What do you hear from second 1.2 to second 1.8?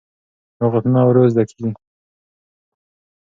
زده کېږي.